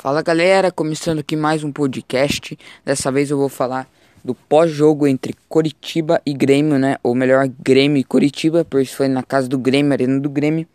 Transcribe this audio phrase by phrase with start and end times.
[0.00, 2.58] Fala galera, começando aqui mais um podcast.
[2.82, 3.86] Dessa vez eu vou falar
[4.24, 6.96] do pós-jogo entre Coritiba e Grêmio, né?
[7.02, 10.66] Ou melhor, Grêmio e Coritiba, por isso foi na casa do Grêmio, arena do Grêmio.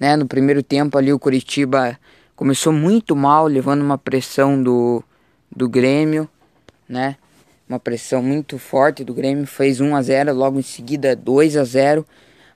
[0.00, 0.16] Né?
[0.16, 2.00] No primeiro tempo ali o Coritiba
[2.34, 5.04] começou muito mal, levando uma pressão do,
[5.54, 6.26] do Grêmio,
[6.88, 7.18] né?
[7.68, 11.64] Uma pressão muito forte do Grêmio, fez 1 a 0, logo em seguida 2 a
[11.64, 12.06] 0.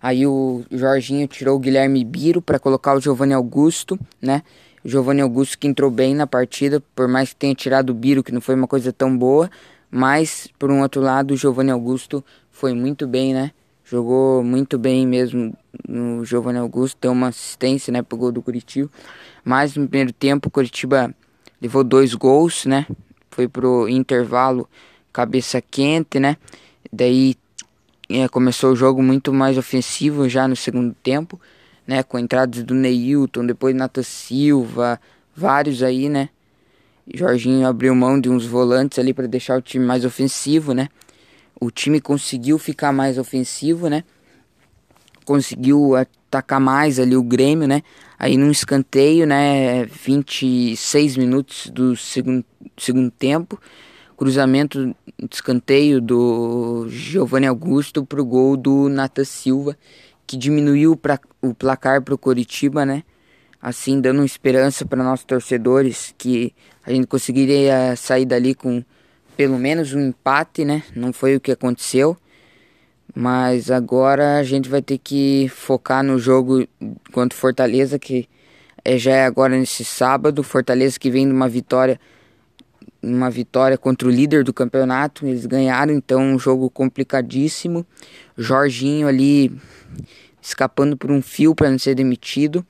[0.01, 4.43] Aí o Jorginho tirou o Guilherme Biro para colocar o Giovanni Augusto, né?
[4.89, 8.33] Giovanni Augusto que entrou bem na partida, por mais que tenha tirado o Biro, que
[8.33, 9.51] não foi uma coisa tão boa,
[9.91, 13.53] mas por um outro lado, o Giovanni Augusto foi muito bem, né?
[13.85, 15.57] Jogou muito bem mesmo
[15.87, 18.91] no Giovanni Augusto, deu uma assistência, né, pro gol do Curitiba.
[19.45, 21.15] Mas no primeiro tempo, o Curitiba
[21.61, 22.87] levou dois gols, né?
[23.31, 24.69] Foi pro intervalo
[25.13, 26.37] cabeça quente, né?
[26.93, 27.37] Daí
[28.09, 31.41] é, começou o jogo muito mais ofensivo já no segundo tempo
[31.89, 32.03] né?
[32.03, 35.01] Com entradas do Neilton, depois Nata Silva,
[35.35, 36.29] vários aí, né?
[37.15, 40.91] Jorginho abriu mão de uns volantes ali para deixar o time mais ofensivo, né?
[41.59, 44.05] O time conseguiu ficar mais ofensivo, né?
[45.25, 47.83] Conseguiu atacar mais ali o Grêmio, né?
[48.19, 49.87] Aí num escanteio, né?
[49.87, 52.45] 26 minutos do segundo,
[52.77, 53.59] segundo tempo.
[54.15, 59.75] Cruzamento de escanteio do Giovanni Augusto pro gol do Nata Silva
[60.29, 63.03] que diminuiu pra, o placar para o Coritiba, né?
[63.61, 68.85] Assim, dando esperança para nossos torcedores que a gente conseguiria sair dali com
[69.37, 70.83] pelo menos um empate, né?
[70.95, 72.15] Não foi o que aconteceu.
[73.15, 76.69] Mas agora a gente vai ter que focar no jogo
[77.11, 78.29] contra Fortaleza, que
[78.85, 80.43] é, já é agora nesse sábado.
[80.43, 81.99] Fortaleza que vem de uma vitória,
[83.03, 85.27] uma vitória contra o líder do campeonato.
[85.27, 87.87] Eles ganharam, então um jogo complicadíssimo.
[88.37, 89.53] Jorginho ali
[90.41, 92.65] escapando por um fio para não ser demitido.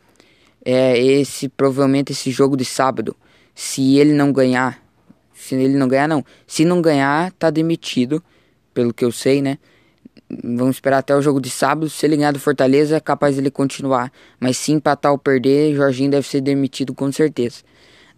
[0.64, 3.16] É esse provavelmente esse jogo de sábado.
[3.54, 4.82] Se ele não ganhar,
[5.32, 8.22] se ele não ganhar não, se não ganhar tá demitido,
[8.74, 9.58] pelo que eu sei, né?
[10.44, 11.88] Vamos esperar até o jogo de sábado.
[11.88, 14.12] Se ele ganhar do Fortaleza, é capaz ele continuar.
[14.38, 17.62] Mas se empatar ou perder, Jorginho deve ser demitido com certeza.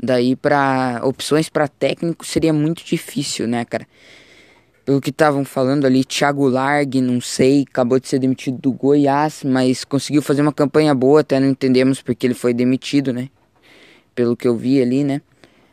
[0.03, 3.87] Daí para opções para técnico seria muito difícil, né, cara?
[4.91, 9.45] pelo que estavam falando ali, Thiago Largue, não sei, acabou de ser demitido do Goiás,
[9.45, 13.29] mas conseguiu fazer uma campanha boa, até não entendemos porque ele foi demitido, né?
[14.17, 15.23] Pelo que eu vi ali, né?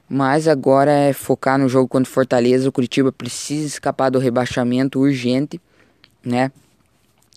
[0.07, 2.69] Mas agora é focar no jogo contra Fortaleza.
[2.69, 5.59] O Curitiba precisa escapar do rebaixamento urgente,
[6.23, 6.51] né?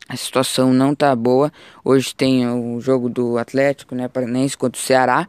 [0.06, 1.50] A situação não tá boa.
[1.82, 5.26] Hoje tem o jogo do Atlético, né, Paranense contra o Ceará,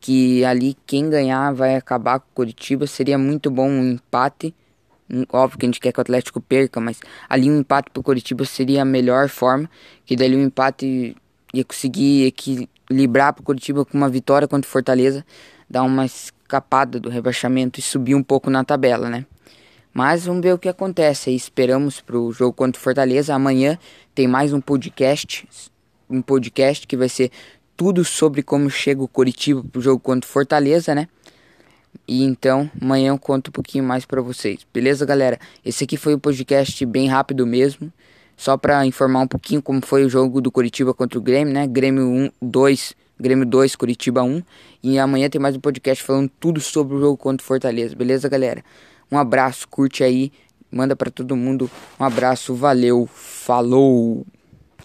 [0.00, 2.86] que ali quem ganhar vai acabar com o Curitiba.
[2.86, 4.54] Seria muito bom um empate
[5.32, 8.44] Óbvio que a gente quer que o Atlético perca, mas ali um empate pro Curitiba
[8.44, 9.68] seria a melhor forma.
[10.06, 11.16] Que dali um empate
[11.52, 15.26] ia conseguir equilibrar pro Curitiba com uma vitória contra o Fortaleza,
[15.68, 19.26] dar uma escapada do rebaixamento e subir um pouco na tabela, né?
[19.92, 21.34] Mas vamos ver o que acontece.
[21.34, 23.34] Esperamos pro jogo contra o Fortaleza.
[23.34, 23.76] Amanhã
[24.14, 25.48] tem mais um podcast,
[26.08, 27.32] um podcast que vai ser
[27.80, 31.08] tudo sobre como chega o Curitiba pro jogo contra o Fortaleza, né?
[32.06, 34.66] E então, amanhã eu conto um pouquinho mais para vocês.
[34.70, 35.40] Beleza, galera?
[35.64, 37.90] Esse aqui foi um podcast bem rápido mesmo.
[38.36, 41.66] Só para informar um pouquinho como foi o jogo do Curitiba contra o Grêmio, né?
[41.66, 44.42] Grêmio 1, 2, Grêmio 2, Curitiba 1.
[44.82, 47.96] E amanhã tem mais um podcast falando tudo sobre o jogo contra o Fortaleza.
[47.96, 48.62] Beleza, galera?
[49.10, 50.30] Um abraço, curte aí,
[50.70, 51.70] manda para todo mundo.
[51.98, 54.26] Um abraço, valeu, falou!